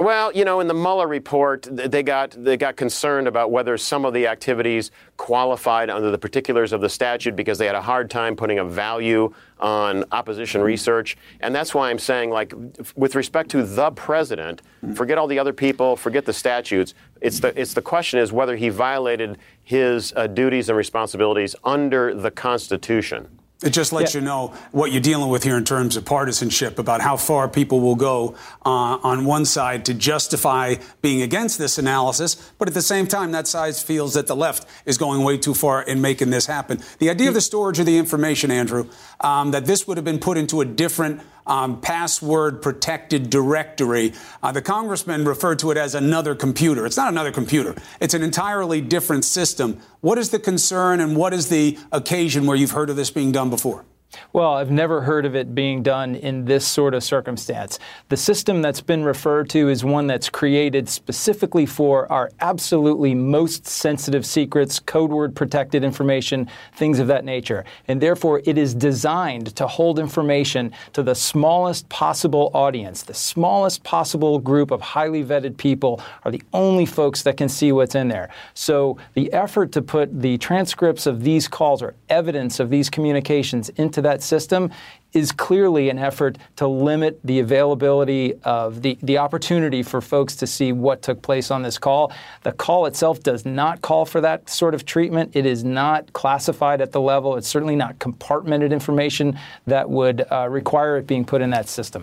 [0.00, 4.06] Well, you know, in the Mueller report, they got they got concerned about whether some
[4.06, 8.08] of the activities qualified under the particulars of the statute because they had a hard
[8.08, 12.54] time putting a value on opposition research, and that's why I'm saying, like,
[12.96, 14.62] with respect to the president,
[14.94, 16.94] forget all the other people, forget the statutes.
[17.20, 22.14] It's the it's the question is whether he violated his uh, duties and responsibilities under
[22.14, 23.39] the Constitution.
[23.62, 24.20] It just lets yeah.
[24.20, 27.80] you know what you're dealing with here in terms of partisanship about how far people
[27.80, 32.80] will go uh, on one side to justify being against this analysis, but at the
[32.80, 36.30] same time, that side feels that the left is going way too far in making
[36.30, 36.80] this happen.
[36.98, 38.88] The idea of the storage of the information, Andrew,
[39.20, 41.20] um, that this would have been put into a different
[41.50, 44.14] um, password protected directory.
[44.42, 46.86] Uh, the congressman referred to it as another computer.
[46.86, 49.78] It's not another computer, it's an entirely different system.
[50.00, 53.32] What is the concern and what is the occasion where you've heard of this being
[53.32, 53.84] done before?
[54.32, 57.78] Well, I've never heard of it being done in this sort of circumstance.
[58.08, 63.66] The system that's been referred to is one that's created specifically for our absolutely most
[63.66, 67.64] sensitive secrets, code word protected information, things of that nature.
[67.86, 73.02] And therefore, it is designed to hold information to the smallest possible audience.
[73.02, 77.70] The smallest possible group of highly vetted people are the only folks that can see
[77.72, 78.30] what's in there.
[78.54, 83.68] So the effort to put the transcripts of these calls or evidence of these communications
[83.70, 84.70] into that system
[85.12, 90.46] is clearly an effort to limit the availability of the, the opportunity for folks to
[90.46, 92.12] see what took place on this call.
[92.42, 95.34] The call itself does not call for that sort of treatment.
[95.34, 100.48] It is not classified at the level, it's certainly not compartmented information that would uh,
[100.48, 102.02] require it being put in that system.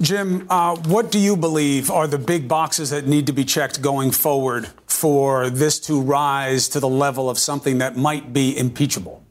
[0.00, 3.82] Jim, uh, what do you believe are the big boxes that need to be checked
[3.82, 9.24] going forward for this to rise to the level of something that might be impeachable?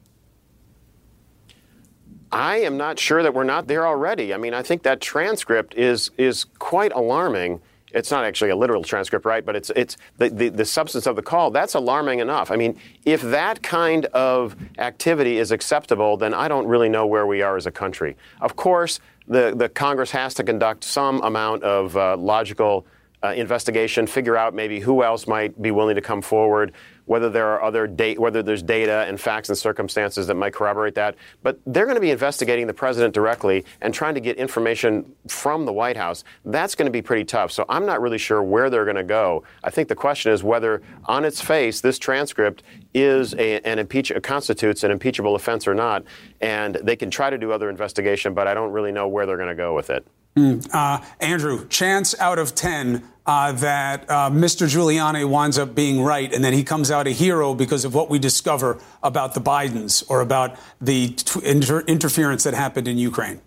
[2.31, 4.33] I am not sure that we're not there already.
[4.33, 7.61] I mean, I think that transcript is is quite alarming.
[7.93, 9.45] It's not actually a literal transcript, right?
[9.45, 11.51] But it's it's the, the, the substance of the call.
[11.51, 12.51] That's alarming enough.
[12.51, 17.25] I mean, if that kind of activity is acceptable, then I don't really know where
[17.25, 18.17] we are as a country.
[18.41, 22.85] Of course, the the Congress has to conduct some amount of uh, logical
[23.23, 26.73] uh, investigation, figure out maybe who else might be willing to come forward
[27.07, 30.93] whether there are other date, whether there's data and facts and circumstances that might corroborate
[30.95, 31.15] that.
[31.41, 35.65] But they're going to be investigating the president directly and trying to get information from
[35.65, 36.23] the White House.
[36.45, 37.51] That's going to be pretty tough.
[37.51, 39.43] So I'm not really sure where they're going to go.
[39.63, 42.61] I think the question is whether, on its face, this transcript
[42.93, 46.03] is a, an impeach constitutes an impeachable offense or not.
[46.41, 49.37] And they can try to do other investigation, but I don't really know where they're
[49.37, 50.05] going to go with it.
[50.37, 50.69] Mm.
[50.71, 54.67] Uh, Andrew, chance out of 10 uh, that uh, Mr.
[54.67, 58.09] Giuliani winds up being right and then he comes out a hero because of what
[58.09, 63.41] we discover about the Bidens or about the t- inter- interference that happened in Ukraine?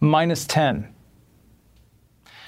[0.00, 0.92] Minus 10.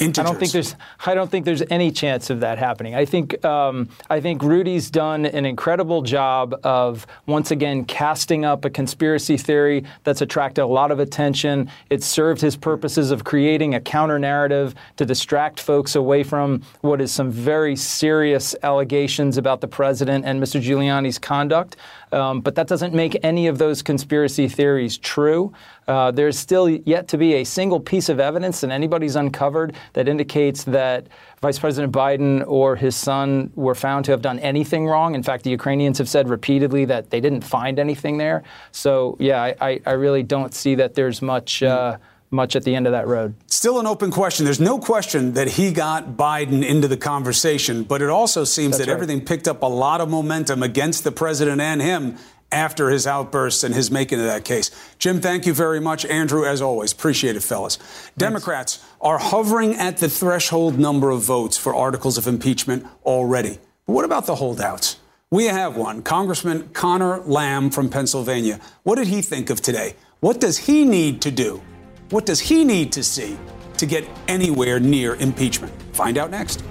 [0.01, 0.19] Integers.
[0.19, 2.95] I don't think there's I don't think there's any chance of that happening.
[2.95, 8.65] I think um, I think Rudy's done an incredible job of once again casting up
[8.65, 11.71] a conspiracy theory that's attracted a lot of attention.
[11.91, 17.01] It served his purposes of creating a counter narrative to distract folks away from what
[17.01, 20.61] is some very serious allegations about the president and Mr.
[20.61, 21.77] Giuliani's conduct.
[22.13, 25.53] Um, but that doesn't make any of those conspiracy theories true.
[25.87, 30.09] Uh, there's still yet to be a single piece of evidence that anybody's uncovered that
[30.09, 31.07] indicates that
[31.41, 35.15] Vice President Biden or his son were found to have done anything wrong.
[35.15, 38.43] In fact, the Ukrainians have said repeatedly that they didn't find anything there.
[38.73, 41.63] So, yeah, I, I really don't see that there's much.
[41.63, 41.97] Uh,
[42.31, 43.35] much at the end of that road.
[43.47, 44.45] Still an open question.
[44.45, 48.87] There's no question that he got Biden into the conversation, but it also seems That's
[48.87, 48.95] that right.
[48.95, 52.17] everything picked up a lot of momentum against the president and him
[52.53, 54.71] after his outbursts and his making of that case.
[54.99, 56.05] Jim, thank you very much.
[56.07, 57.77] Andrew, as always, appreciate it, fellas.
[57.77, 58.13] Thanks.
[58.17, 63.59] Democrats are hovering at the threshold number of votes for articles of impeachment already.
[63.87, 64.97] But what about the holdouts?
[65.31, 68.59] We have one, Congressman Connor Lamb from Pennsylvania.
[68.83, 69.95] What did he think of today?
[70.19, 71.63] What does he need to do?
[72.11, 73.39] What does he need to see
[73.77, 75.73] to get anywhere near impeachment?
[75.93, 76.65] Find out next.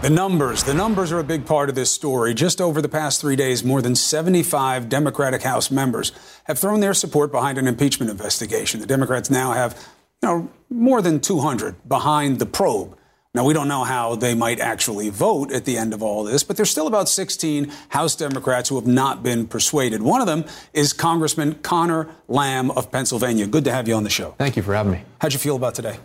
[0.00, 0.62] The numbers.
[0.64, 2.32] The numbers are a big part of this story.
[2.32, 6.12] Just over the past three days, more than 75 Democratic House members
[6.44, 8.80] have thrown their support behind an impeachment investigation.
[8.80, 9.76] The Democrats now have,
[10.22, 12.97] you know, more than 200 behind the probe.
[13.38, 16.42] Now, we don't know how they might actually vote at the end of all this,
[16.42, 20.02] but there's still about 16 House Democrats who have not been persuaded.
[20.02, 23.46] One of them is Congressman Connor Lamb of Pennsylvania.
[23.46, 24.32] Good to have you on the show.
[24.38, 25.02] Thank you for having me.
[25.20, 25.98] How'd you feel about today?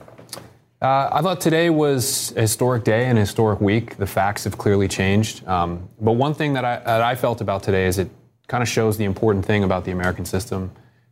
[0.80, 3.98] Uh, I thought today was a historic day and a historic week.
[3.98, 5.44] The facts have clearly changed.
[5.48, 8.12] Um, but one thing that I, that I, felt about today is it
[8.48, 10.70] kind of shows the important thing about the American system.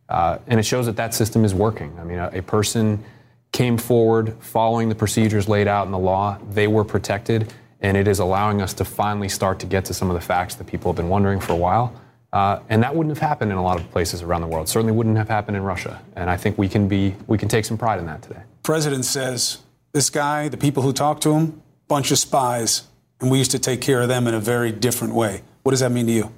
[0.08, 1.98] Uh, and it shows that that system is working.
[2.00, 3.04] I mean, a, a, person
[3.52, 6.38] came forward following the procedures laid out in the law.
[6.50, 10.10] They were protected, and it is allowing us to finally start to get to some
[10.10, 11.94] of the facts that people have been wondering for a while.
[12.32, 14.70] Uh, and that wouldn't have happened in a lot of places around the world.
[14.70, 16.02] Certainly wouldn't have happened in Russia.
[16.16, 19.06] And I think we can be we can take some pride in that today president
[19.06, 19.60] says
[19.92, 22.84] this guy, the people who talk to him, bunch of spies,
[23.20, 25.42] and we used to take care of them in a very different way.
[25.64, 26.32] What does that mean to you?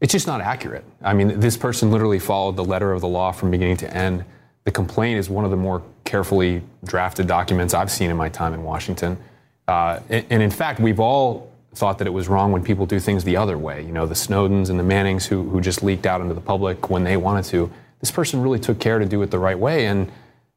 [0.00, 0.84] it's just not accurate.
[1.00, 4.24] I mean, this person literally followed the letter of the law from beginning to end.
[4.64, 8.54] The complaint is one of the more carefully drafted documents I've seen in my time
[8.54, 9.18] in Washington.
[9.66, 13.00] Uh, and, and, in fact, we've all thought that it was wrong when people do
[13.00, 13.82] things the other way.
[13.82, 16.90] You know, the Snowdens and the Mannings who, who just leaked out into the public
[16.90, 17.70] when they wanted to.
[18.00, 19.86] This person really took care to do it the right way.
[19.86, 20.10] And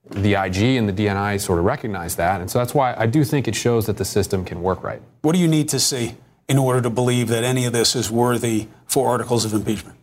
[0.09, 2.41] the IG and the DNI sort of recognize that.
[2.41, 5.01] And so that's why I do think it shows that the system can work right.
[5.21, 6.15] What do you need to see
[6.47, 9.97] in order to believe that any of this is worthy for articles of impeachment?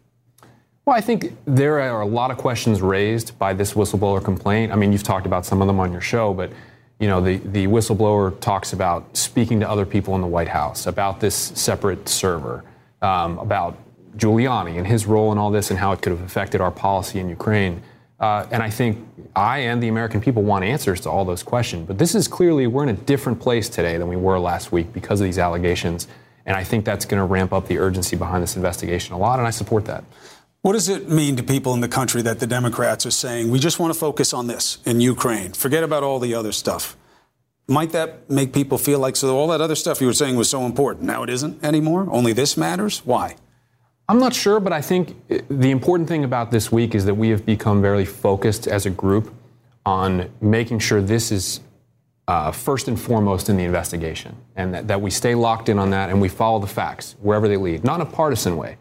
[0.85, 4.73] Well, I think there are a lot of questions raised by this whistleblower complaint.
[4.73, 6.51] I mean, you've talked about some of them on your show, but
[6.99, 10.89] you know, the, the whistleblower talks about speaking to other people in the White House,
[10.89, 12.65] about this separate server,
[13.01, 13.79] um, about
[14.17, 17.21] Giuliani and his role in all this and how it could have affected our policy
[17.21, 17.81] in Ukraine.
[18.19, 21.87] Uh, and I think I and the American people want answers to all those questions.
[21.87, 24.93] But this is clearly, we're in a different place today than we were last week
[24.93, 26.09] because of these allegations.
[26.45, 29.39] And I think that's going to ramp up the urgency behind this investigation a lot,
[29.39, 30.03] and I support that.
[30.63, 33.59] What does it mean to people in the country that the Democrats are saying, we
[33.59, 36.97] just want to focus on this in Ukraine, forget about all the other stuff?
[37.67, 40.49] Might that make people feel like, so all that other stuff you were saying was
[40.49, 42.07] so important, now it isn't anymore?
[42.09, 43.03] Only this matters?
[43.05, 43.35] Why?
[44.09, 45.17] I'm not sure, but I think
[45.49, 48.91] the important thing about this week is that we have become very focused as a
[48.91, 49.35] group
[49.85, 51.59] on making sure this is
[52.29, 55.91] uh, first and foremost in the investigation, and that, that we stay locked in on
[55.91, 58.77] that and we follow the facts wherever they lead, not in a partisan way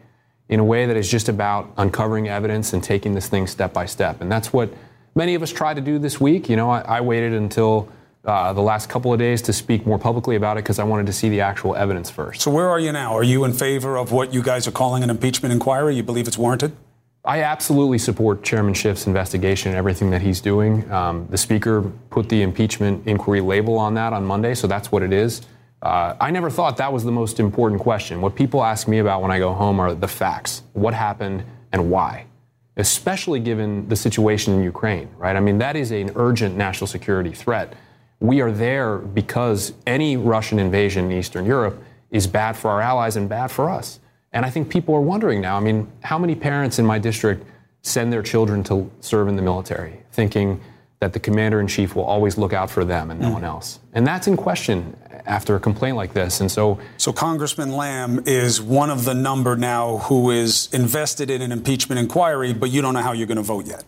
[0.52, 3.86] in a way that is just about uncovering evidence and taking this thing step by
[3.86, 4.20] step.
[4.20, 4.68] And that's what
[5.14, 6.50] many of us try to do this week.
[6.50, 7.88] You know, I, I waited until
[8.26, 11.06] uh, the last couple of days to speak more publicly about it because I wanted
[11.06, 12.42] to see the actual evidence first.
[12.42, 13.16] So, where are you now?
[13.16, 15.96] Are you in favor of what you guys are calling an impeachment inquiry?
[15.96, 16.76] You believe it's warranted?
[17.24, 20.90] I absolutely support Chairman Schiff's investigation and everything that he's doing.
[20.92, 25.02] Um, the Speaker put the impeachment inquiry label on that on Monday, so that's what
[25.02, 25.40] it is.
[25.82, 28.20] Uh, I never thought that was the most important question.
[28.20, 31.90] What people ask me about when I go home are the facts what happened and
[31.90, 32.26] why,
[32.76, 35.34] especially given the situation in Ukraine, right?
[35.34, 37.74] I mean, that is an urgent national security threat.
[38.20, 43.16] We are there because any Russian invasion in Eastern Europe is bad for our allies
[43.16, 43.98] and bad for us.
[44.32, 47.44] And I think people are wondering now I mean, how many parents in my district
[47.82, 50.60] send their children to serve in the military thinking,
[51.00, 53.32] that the commander in chief will always look out for them and no mm.
[53.32, 53.80] one else.
[53.92, 56.40] And that's in question after a complaint like this.
[56.40, 61.42] And so So Congressman Lamb is one of the number now who is invested in
[61.42, 63.84] an impeachment inquiry, but you don't know how you're going to vote yet.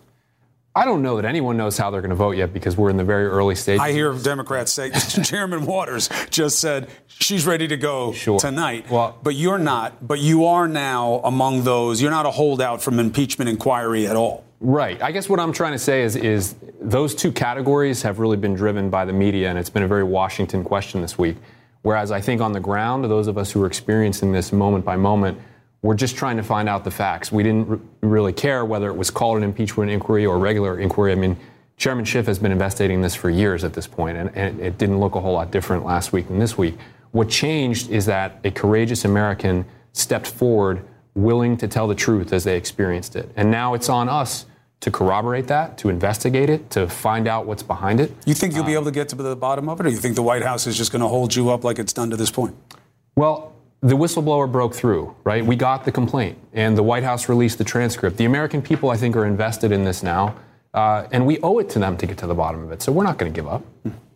[0.77, 2.97] I don't know that anyone knows how they're going to vote yet because we're in
[2.97, 3.81] the very early stages.
[3.81, 4.91] I hear Democrats say
[5.23, 8.41] Chairman Waters just said she's ready to go sure.
[8.41, 8.91] tonight.
[8.91, 10.05] Well, but you're not.
[10.05, 12.03] But you are now among those.
[12.03, 14.45] You're not a holdout from impeachment inquiry at all.
[14.61, 15.01] Right.
[15.01, 18.55] I guess what I'm trying to say is is those two categories have really been
[18.55, 21.37] driven by the media, and it's been a very Washington question this week.
[21.83, 24.97] Whereas I think on the ground, those of us who are experiencing this moment by
[24.97, 25.39] moment,
[25.85, 27.31] we're just trying to find out the facts.
[27.31, 30.81] We didn't r- really care whether it was called an impeachment inquiry or a regular
[30.81, 31.13] inquiry.
[31.13, 31.37] I mean,
[31.77, 34.99] Chairman Schiff has been investigating this for years at this point, and, and it didn't
[34.99, 36.79] look a whole lot different last week than this week.
[37.11, 40.83] What changed is that a courageous American stepped forward,
[41.15, 43.31] willing to tell the truth as they experienced it.
[43.37, 44.47] And now it's on us
[44.81, 48.11] to corroborate that, to investigate it, to find out what's behind it.
[48.25, 49.99] You think you'll be um, able to get to the bottom of it, or you
[49.99, 52.17] think the White House is just going to hold you up like it's done to
[52.17, 52.57] this point?
[53.17, 53.54] Well,
[53.85, 55.45] the whistleblower broke through, right?
[55.45, 58.17] We got the complaint, and the White House released the transcript.
[58.17, 60.37] The American people, I think, are invested in this now,
[60.73, 62.81] uh, and we owe it to them to get to the bottom of it.
[62.81, 63.63] So we're not going to give up.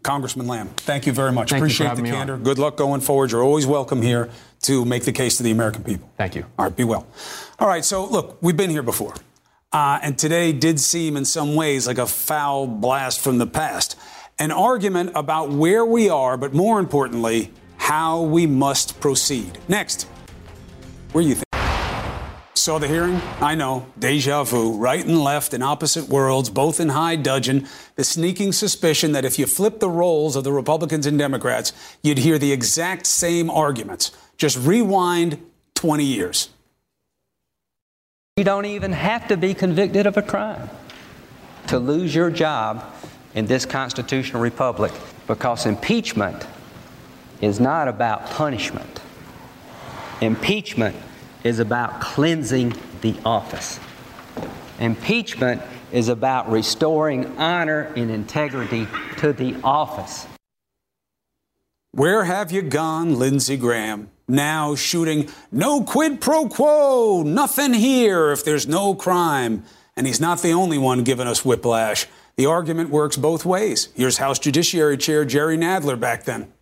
[0.03, 1.51] Congressman Lamb, thank you very much.
[1.51, 2.39] Thank Appreciate the candor.
[2.39, 3.31] Good luck going forward.
[3.31, 4.31] You're always welcome here
[4.63, 6.11] to make the case to the American people.
[6.17, 6.47] Thank you.
[6.59, 7.07] All right, be well.
[7.59, 9.15] All right, so look, we've been here before.
[9.71, 13.97] Uh, and today did seem in some ways like a foul blast from the past.
[14.39, 17.53] An argument about where we are, but more importantly,
[17.89, 19.57] how we must proceed.
[19.67, 20.03] Next,
[21.13, 21.47] where you think?
[22.53, 23.19] Saw the hearing?
[23.41, 27.67] I know, deja vu, right and left in opposite worlds, both in high dudgeon.
[27.95, 31.73] The sneaking suspicion that if you flip the roles of the Republicans and Democrats,
[32.03, 34.11] you'd hear the exact same arguments.
[34.37, 35.43] Just rewind
[35.75, 36.51] 20 years.
[38.37, 40.69] You don't even have to be convicted of a crime
[41.69, 42.85] to lose your job
[43.35, 44.93] in this constitutional republic
[45.27, 46.45] because impeachment
[47.41, 49.01] is not about punishment.
[50.21, 50.97] Impeachment
[51.45, 53.79] is about cleansing the office.
[54.79, 58.87] Impeachment is about restoring honor and integrity
[59.19, 60.27] to the office.
[61.93, 64.11] Where have you gone, Lindsey Graham?
[64.29, 69.65] now shooting no quid pro quo, nothing here if there's no crime.
[69.97, 72.07] And he's not the only one giving us whiplash.
[72.37, 73.89] The argument works both ways.
[73.97, 76.53] Here's House Judiciary Chair Jerry Nadler back then.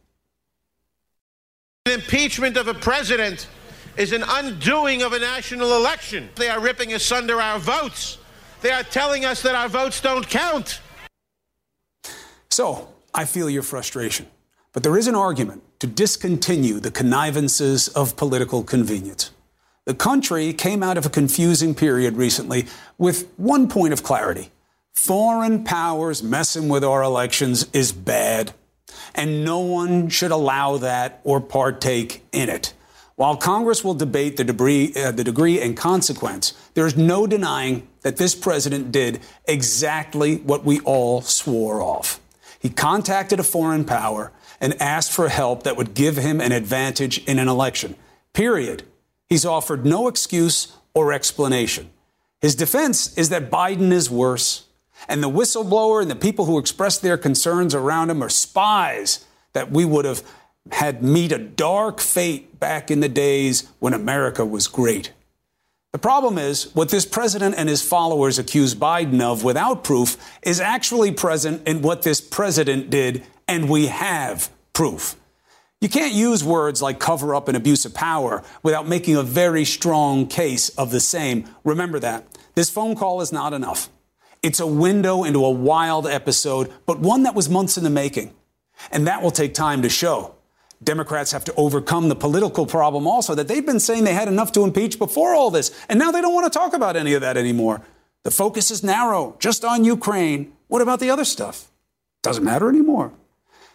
[1.86, 3.46] Impeachment of a president
[3.96, 6.28] is an undoing of a national election.
[6.34, 8.18] They are ripping asunder our votes.
[8.60, 10.80] They are telling us that our votes don't count.
[12.50, 14.26] So, I feel your frustration.
[14.72, 19.30] But there is an argument to discontinue the connivances of political convenience.
[19.84, 22.66] The country came out of a confusing period recently
[22.98, 24.50] with one point of clarity.
[24.92, 28.52] Foreign powers messing with our elections is bad,
[29.14, 32.72] and no one should allow that or partake in it.
[33.16, 37.88] While Congress will debate the, debris, uh, the degree and consequence, there is no denying
[38.02, 42.20] that this president did exactly what we all swore off.
[42.58, 47.18] He contacted a foreign power and asked for help that would give him an advantage
[47.24, 47.96] in an election.
[48.34, 48.82] Period.
[49.30, 51.90] He's offered no excuse or explanation.
[52.42, 54.65] His defense is that Biden is worse,
[55.08, 59.70] and the whistleblower and the people who expressed their concerns around him are spies that
[59.70, 60.22] we would have
[60.72, 65.12] had meet a dark fate back in the days when America was great.
[65.92, 70.60] The problem is, what this president and his followers accuse Biden of without proof is
[70.60, 75.16] actually present in what this president did, and we have proof.
[75.80, 79.64] You can't use words like cover up and abuse of power without making a very
[79.64, 81.48] strong case of the same.
[81.64, 82.26] Remember that.
[82.54, 83.88] This phone call is not enough.
[84.46, 88.32] It's a window into a wild episode, but one that was months in the making.
[88.92, 90.36] And that will take time to show.
[90.84, 94.52] Democrats have to overcome the political problem also that they've been saying they had enough
[94.52, 97.22] to impeach before all this, and now they don't want to talk about any of
[97.22, 97.82] that anymore.
[98.22, 100.52] The focus is narrow, just on Ukraine.
[100.68, 101.72] What about the other stuff?
[102.22, 103.10] Doesn't matter anymore.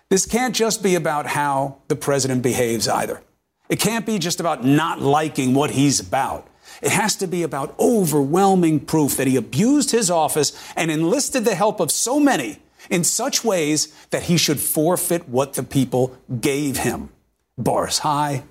[0.08, 3.22] This can't just be about how the president behaves either.
[3.68, 6.48] It can't be just about not liking what he's about.
[6.82, 11.56] It has to be about overwhelming proof that he abused his office and enlisted the
[11.56, 12.60] help of so many
[12.90, 17.10] in such ways that he should forfeit what the people gave him.
[17.58, 18.44] Bars high.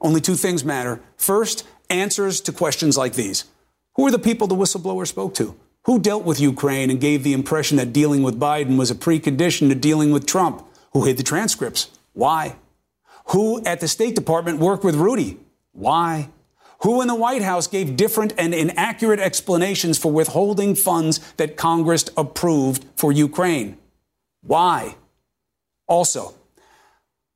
[0.00, 1.00] Only two things matter.
[1.16, 3.44] First, answers to questions like these
[3.94, 5.54] Who are the people the whistleblower spoke to?
[5.84, 9.68] Who dealt with Ukraine and gave the impression that dealing with Biden was a precondition
[9.68, 10.64] to dealing with Trump?
[10.92, 11.90] Who hid the transcripts?
[12.12, 12.56] Why?
[13.26, 15.38] Who at the State Department worked with Rudy?
[15.72, 16.28] Why?
[16.82, 22.06] Who in the White House gave different and inaccurate explanations for withholding funds that Congress
[22.16, 23.76] approved for Ukraine?
[24.42, 24.96] Why?
[25.86, 26.34] Also,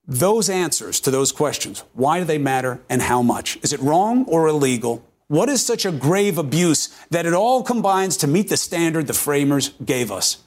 [0.07, 3.59] those answers to those questions, why do they matter and how much?
[3.63, 5.05] Is it wrong or illegal?
[5.29, 9.15] What is such a grave abuse that it all combines to meet the standard the
[9.15, 10.39] framers gave us?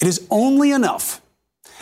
[0.00, 1.20] It is only enough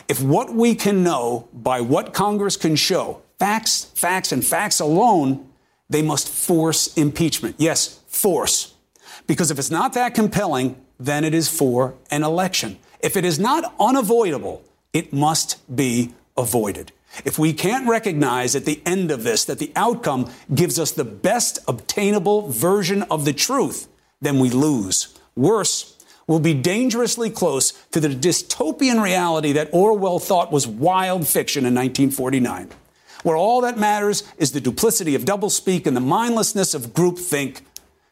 [0.09, 5.50] if what we can know by what Congress can show, facts, facts, and facts alone,
[5.91, 7.57] they must force impeachment.
[7.59, 8.75] Yes, force.
[9.27, 12.79] Because if it's not that compelling, then it is for an election.
[13.01, 14.63] If it is not unavoidable,
[14.93, 16.93] it must be avoided.
[17.25, 21.05] If we can't recognize at the end of this that the outcome gives us the
[21.05, 23.89] best obtainable version of the truth,
[24.21, 25.19] then we lose.
[25.35, 31.63] Worse, we'll be dangerously close to the dystopian reality that Orwell thought was wild fiction
[31.65, 32.69] in 1949,
[33.23, 37.63] where all that matters is the duplicity of doublespeak and the mindlessness of groupthink,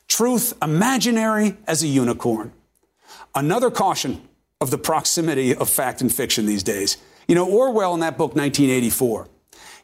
[0.09, 2.53] truth imaginary as a unicorn.
[3.35, 4.23] Another caution
[4.61, 6.97] of the proximity of fact and fiction these days.
[7.29, 9.29] You know, Orwell in that book, 1984,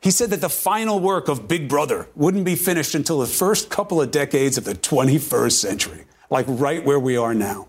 [0.01, 3.71] he said that the final work of Big Brother wouldn't be finished until the first
[3.71, 7.69] couple of decades of the 21st century, like right where we are now.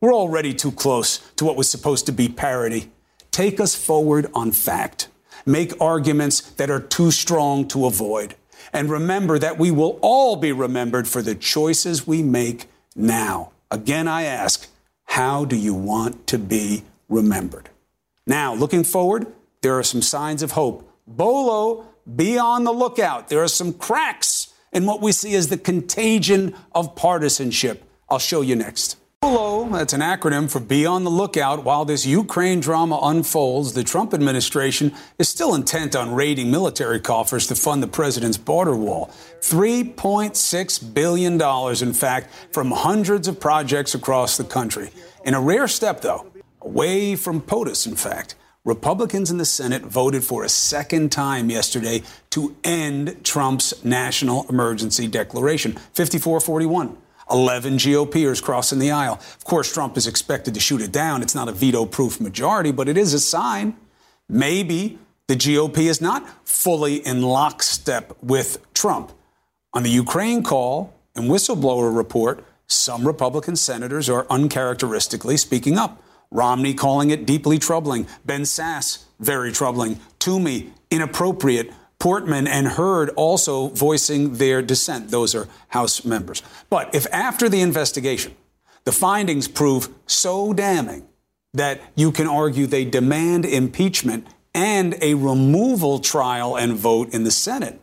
[0.00, 2.90] We're already too close to what was supposed to be parody.
[3.30, 5.08] Take us forward on fact.
[5.46, 8.34] Make arguments that are too strong to avoid.
[8.72, 13.52] And remember that we will all be remembered for the choices we make now.
[13.70, 14.68] Again, I ask,
[15.04, 17.70] how do you want to be remembered?
[18.26, 19.26] Now, looking forward,
[19.62, 20.88] there are some signs of hope.
[21.06, 23.28] Bolo, be on the lookout.
[23.28, 27.84] There are some cracks in what we see as the contagion of partisanship.
[28.08, 28.96] I'll show you next.
[29.22, 31.62] BOLO, that's an acronym for Be on the Lookout.
[31.62, 37.46] While this Ukraine drama unfolds, the Trump administration is still intent on raiding military coffers
[37.48, 39.10] to fund the president's border wall.
[39.40, 41.38] $3.6 billion,
[41.82, 44.88] in fact, from hundreds of projects across the country.
[45.22, 50.24] In a rare step, though, away from POTUS, in fact, Republicans in the Senate voted
[50.24, 56.96] for a second time yesterday to end Trump's national emergency declaration 54 41.
[57.30, 59.14] 11 GOPers crossing the aisle.
[59.14, 61.22] Of course, Trump is expected to shoot it down.
[61.22, 63.76] It's not a veto proof majority, but it is a sign.
[64.28, 69.12] Maybe the GOP is not fully in lockstep with Trump.
[69.72, 76.02] On the Ukraine call and whistleblower report, some Republican senators are uncharacteristically speaking up.
[76.30, 78.06] Romney calling it deeply troubling.
[78.24, 79.98] Ben Sasse, very troubling.
[80.18, 81.72] Toomey, inappropriate.
[82.00, 85.10] Portman and Hurd also voicing their dissent.
[85.10, 86.42] Those are House members.
[86.68, 88.34] But if after the investigation,
[88.84, 91.06] the findings prove so damning
[91.52, 97.30] that you can argue they demand impeachment and a removal trial and vote in the
[97.30, 97.80] Senate,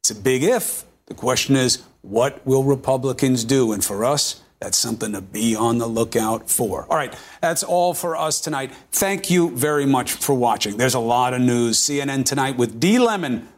[0.00, 0.84] it's a big if.
[1.06, 3.72] The question is, what will Republicans do?
[3.72, 6.86] And for us, that's something to be on the lookout for.
[6.90, 8.72] All right, that's all for us tonight.
[8.90, 10.78] Thank you very much for watching.
[10.78, 11.78] There's a lot of news.
[11.78, 12.98] CNN Tonight with D.
[12.98, 13.46] Lemon